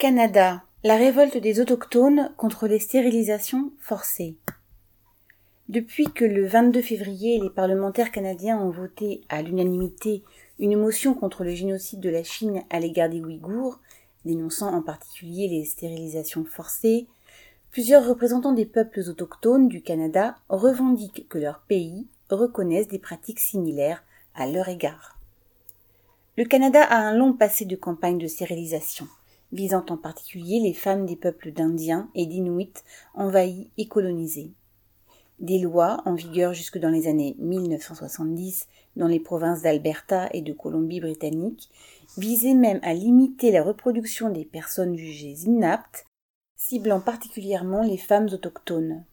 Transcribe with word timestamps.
Canada. 0.00 0.62
La 0.82 0.96
révolte 0.96 1.36
des 1.36 1.60
autochtones 1.60 2.32
contre 2.38 2.66
les 2.66 2.78
stérilisations 2.78 3.70
forcées. 3.80 4.34
Depuis 5.68 6.06
que 6.06 6.24
le 6.24 6.46
22 6.46 6.80
février, 6.80 7.38
les 7.38 7.50
parlementaires 7.50 8.10
canadiens 8.10 8.58
ont 8.58 8.70
voté 8.70 9.20
à 9.28 9.42
l'unanimité 9.42 10.24
une 10.58 10.78
motion 10.78 11.12
contre 11.12 11.44
le 11.44 11.50
génocide 11.50 12.00
de 12.00 12.08
la 12.08 12.24
Chine 12.24 12.62
à 12.70 12.80
l'égard 12.80 13.10
des 13.10 13.20
Ouïghours, 13.20 13.78
dénonçant 14.24 14.72
en 14.72 14.80
particulier 14.80 15.48
les 15.48 15.66
stérilisations 15.66 16.46
forcées, 16.46 17.06
plusieurs 17.70 18.08
représentants 18.08 18.54
des 18.54 18.64
peuples 18.64 19.00
autochtones 19.00 19.68
du 19.68 19.82
Canada 19.82 20.36
revendiquent 20.48 21.28
que 21.28 21.36
leur 21.36 21.60
pays 21.68 22.06
reconnaisse 22.30 22.88
des 22.88 22.98
pratiques 22.98 23.40
similaires 23.40 24.02
à 24.34 24.46
leur 24.46 24.70
égard. 24.70 25.18
Le 26.38 26.46
Canada 26.46 26.82
a 26.82 26.96
un 26.96 27.14
long 27.14 27.34
passé 27.34 27.66
de 27.66 27.76
campagne 27.76 28.16
de 28.16 28.28
stérilisation 28.28 29.06
visant 29.52 29.84
en 29.88 29.96
particulier 29.96 30.60
les 30.60 30.74
femmes 30.74 31.06
des 31.06 31.16
peuples 31.16 31.52
d'Indiens 31.52 32.08
et 32.14 32.26
d'Inuits 32.26 32.72
envahis 33.14 33.70
et 33.78 33.86
colonisés. 33.88 34.52
Des 35.40 35.58
lois, 35.58 36.02
en 36.04 36.14
vigueur 36.14 36.52
jusque 36.52 36.78
dans 36.78 36.90
les 36.90 37.08
années 37.08 37.34
1970 37.38 38.68
dans 38.96 39.06
les 39.06 39.20
provinces 39.20 39.62
d'Alberta 39.62 40.28
et 40.32 40.42
de 40.42 40.52
Colombie-Britannique, 40.52 41.70
visaient 42.18 42.54
même 42.54 42.80
à 42.82 42.92
limiter 42.92 43.50
la 43.50 43.62
reproduction 43.62 44.28
des 44.28 44.44
personnes 44.44 44.96
jugées 44.96 45.36
inaptes, 45.46 46.04
ciblant 46.56 47.00
particulièrement 47.00 47.82
les 47.82 47.96
femmes 47.96 48.28
autochtones. 48.32 49.04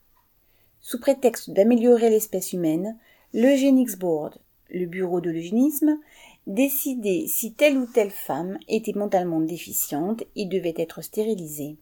Sous 0.81 1.00
prétexte 1.00 1.50
d'améliorer 1.52 2.09
l'espèce 2.09 2.52
humaine, 2.52 2.98
l'Eugenics 3.34 3.98
Board, 3.98 4.38
le 4.70 4.85
bureau 4.85 5.21
de 5.21 5.30
l'eugénisme, 5.30 5.99
décider 6.45 7.27
si 7.27 7.53
telle 7.53 7.77
ou 7.77 7.85
telle 7.85 8.12
femme 8.12 8.58
était 8.67 8.94
mentalement 8.94 9.41
déficiente 9.41 10.23
et 10.35 10.45
devait 10.45 10.73
être 10.77 11.02
stérilisée. 11.02 11.77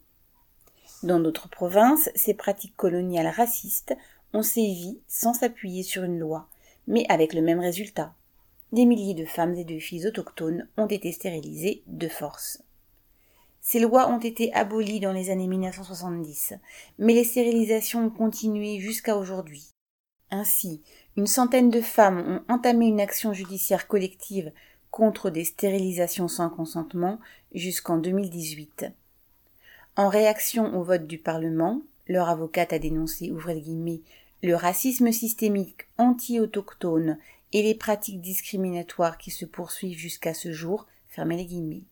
Dans 1.02 1.20
d'autres 1.20 1.48
provinces, 1.48 2.10
ces 2.14 2.34
pratiques 2.34 2.76
coloniales 2.76 3.28
racistes 3.28 3.94
ont 4.32 4.42
sévi 4.42 4.98
sans 5.06 5.34
s'appuyer 5.34 5.82
sur 5.82 6.04
une 6.04 6.18
loi, 6.18 6.48
mais 6.86 7.06
avec 7.08 7.32
le 7.32 7.42
même 7.42 7.60
résultat. 7.60 8.14
Des 8.72 8.84
milliers 8.84 9.14
de 9.14 9.24
femmes 9.24 9.54
et 9.54 9.64
de 9.64 9.78
filles 9.78 10.06
autochtones 10.06 10.68
ont 10.76 10.86
été 10.86 11.12
stérilisées 11.12 11.82
de 11.86 12.08
force. 12.08 12.62
Ces 13.60 13.80
lois 13.80 14.08
ont 14.08 14.20
été 14.20 14.52
abolies 14.54 15.00
dans 15.00 15.12
les 15.12 15.30
années 15.30 15.48
1970, 15.48 16.54
mais 16.98 17.14
les 17.14 17.24
stérilisations 17.24 18.06
ont 18.06 18.10
continué 18.10 18.78
jusqu'à 18.78 19.16
aujourd'hui. 19.16 19.75
Ainsi, 20.30 20.82
une 21.16 21.26
centaine 21.26 21.70
de 21.70 21.80
femmes 21.80 22.42
ont 22.48 22.52
entamé 22.52 22.86
une 22.86 23.00
action 23.00 23.32
judiciaire 23.32 23.86
collective 23.86 24.52
contre 24.90 25.30
des 25.30 25.44
stérilisations 25.44 26.28
sans 26.28 26.50
consentement 26.50 27.20
jusqu'en 27.54 27.98
2018. 27.98 28.86
En 29.96 30.08
réaction 30.08 30.78
au 30.78 30.82
vote 30.82 31.06
du 31.06 31.18
Parlement, 31.18 31.82
leur 32.08 32.28
avocate 32.28 32.72
a 32.72 32.78
dénoncé, 32.78 33.30
le 34.42 34.54
racisme 34.54 35.12
systémique 35.12 35.86
anti-autochtone 35.98 37.18
et 37.52 37.62
les 37.62 37.74
pratiques 37.74 38.20
discriminatoires 38.20 39.18
qui 39.18 39.30
se 39.30 39.44
poursuivent 39.44 39.98
jusqu'à 39.98 40.34
ce 40.34 40.52
jour, 40.52 40.86
fermez 41.08 41.36
les. 41.36 41.84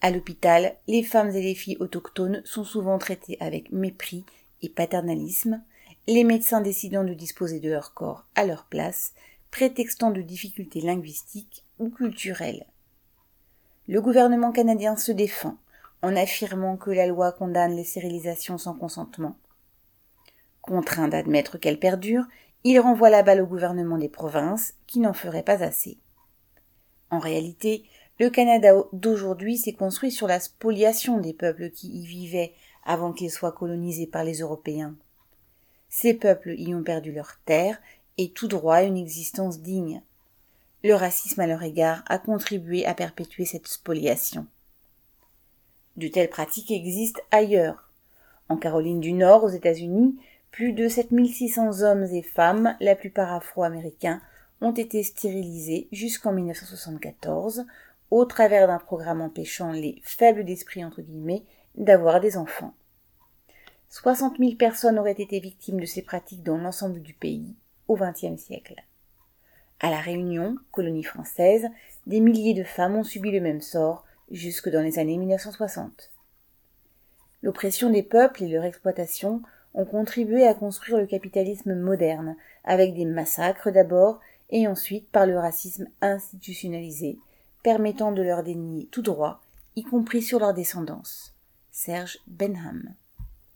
À 0.00 0.10
l'hôpital, 0.10 0.76
les 0.86 1.02
femmes 1.02 1.30
et 1.30 1.40
les 1.40 1.54
filles 1.54 1.78
autochtones 1.80 2.42
sont 2.44 2.64
souvent 2.64 2.98
traitées 2.98 3.38
avec 3.40 3.72
mépris 3.72 4.24
et 4.60 4.68
paternalisme, 4.68 5.62
les 6.06 6.24
médecins 6.24 6.60
décidant 6.60 7.04
de 7.04 7.14
disposer 7.14 7.60
de 7.60 7.70
leur 7.70 7.94
corps 7.94 8.26
à 8.34 8.44
leur 8.44 8.64
place, 8.64 9.14
prétextant 9.50 10.10
de 10.10 10.20
difficultés 10.20 10.80
linguistiques 10.80 11.64
ou 11.78 11.88
culturelles. 11.88 12.66
Le 13.86 14.00
gouvernement 14.00 14.52
canadien 14.52 14.96
se 14.96 15.12
défend 15.12 15.56
en 16.02 16.16
affirmant 16.16 16.76
que 16.76 16.90
la 16.90 17.06
loi 17.06 17.32
condamne 17.32 17.74
les 17.74 17.84
stérilisations 17.84 18.58
sans 18.58 18.74
consentement. 18.74 19.36
Contraint 20.60 21.08
d'admettre 21.08 21.58
qu'elle 21.58 21.78
perdure, 21.78 22.24
il 22.64 22.80
renvoie 22.80 23.10
la 23.10 23.22
balle 23.22 23.42
au 23.42 23.46
gouvernement 23.46 23.98
des 23.98 24.08
provinces 24.08 24.74
qui 24.86 25.00
n'en 25.00 25.12
ferait 25.12 25.42
pas 25.42 25.62
assez. 25.62 25.98
En 27.10 27.18
réalité, 27.18 27.84
le 28.18 28.30
Canada 28.30 28.74
d'aujourd'hui 28.92 29.56
s'est 29.56 29.72
construit 29.72 30.10
sur 30.10 30.26
la 30.26 30.40
spoliation 30.40 31.18
des 31.18 31.32
peuples 31.32 31.70
qui 31.70 31.88
y 31.88 32.06
vivaient 32.06 32.52
avant 32.84 33.12
qu'ils 33.12 33.30
soient 33.30 33.52
colonisés 33.52 34.06
par 34.06 34.24
les 34.24 34.40
Européens. 34.40 34.94
Ces 35.96 36.12
peuples 36.12 36.56
y 36.58 36.74
ont 36.74 36.82
perdu 36.82 37.12
leurs 37.12 37.38
terres 37.44 37.80
et 38.18 38.30
tout 38.30 38.48
droit 38.48 38.74
à 38.74 38.82
une 38.82 38.96
existence 38.96 39.60
digne. 39.60 40.02
Le 40.82 40.92
racisme 40.92 41.40
à 41.40 41.46
leur 41.46 41.62
égard 41.62 42.02
a 42.08 42.18
contribué 42.18 42.84
à 42.84 42.94
perpétuer 42.94 43.44
cette 43.44 43.68
spoliation. 43.68 44.48
De 45.96 46.08
telles 46.08 46.30
pratiques 46.30 46.72
existent 46.72 47.20
ailleurs. 47.30 47.92
En 48.48 48.56
Caroline 48.56 48.98
du 48.98 49.12
Nord, 49.12 49.44
aux 49.44 49.50
États-Unis, 49.50 50.18
plus 50.50 50.72
de 50.72 50.88
7600 50.88 51.82
hommes 51.82 52.08
et 52.12 52.22
femmes, 52.22 52.76
la 52.80 52.96
plupart 52.96 53.32
afro-américains, 53.32 54.20
ont 54.60 54.72
été 54.72 55.04
stérilisés 55.04 55.86
jusqu'en 55.92 56.32
1974 56.32 57.66
au 58.10 58.24
travers 58.24 58.66
d'un 58.66 58.78
programme 58.78 59.20
empêchant 59.20 59.70
les 59.70 60.02
faibles 60.02 60.44
d'esprit 60.44 60.82
d'avoir 61.76 62.18
des 62.18 62.36
enfants. 62.36 62.74
60 63.94 64.38
000 64.38 64.56
personnes 64.56 64.98
auraient 64.98 65.12
été 65.12 65.38
victimes 65.38 65.78
de 65.78 65.86
ces 65.86 66.02
pratiques 66.02 66.42
dans 66.42 66.58
l'ensemble 66.58 67.00
du 67.00 67.14
pays 67.14 67.54
au 67.86 67.94
XXe 67.94 68.42
siècle. 68.42 68.82
À 69.78 69.88
la 69.88 70.00
Réunion, 70.00 70.56
colonie 70.72 71.04
française, 71.04 71.68
des 72.08 72.18
milliers 72.18 72.54
de 72.54 72.64
femmes 72.64 72.96
ont 72.96 73.04
subi 73.04 73.30
le 73.30 73.40
même 73.40 73.60
sort 73.60 74.04
jusque 74.32 74.68
dans 74.68 74.82
les 74.82 74.98
années 74.98 75.16
1960. 75.16 76.10
L'oppression 77.42 77.88
des 77.88 78.02
peuples 78.02 78.42
et 78.42 78.48
leur 78.48 78.64
exploitation 78.64 79.42
ont 79.74 79.84
contribué 79.84 80.44
à 80.44 80.54
construire 80.54 80.98
le 80.98 81.06
capitalisme 81.06 81.76
moderne, 81.76 82.34
avec 82.64 82.94
des 82.94 83.04
massacres 83.04 83.70
d'abord 83.70 84.18
et 84.50 84.66
ensuite 84.66 85.08
par 85.08 85.24
le 85.24 85.38
racisme 85.38 85.86
institutionnalisé, 86.00 87.16
permettant 87.62 88.10
de 88.10 88.22
leur 88.22 88.42
dénier 88.42 88.88
tout 88.90 89.02
droit, 89.02 89.40
y 89.76 89.84
compris 89.84 90.22
sur 90.22 90.40
leur 90.40 90.52
descendance. 90.52 91.32
Serge 91.70 92.18
Benham. 92.26 92.92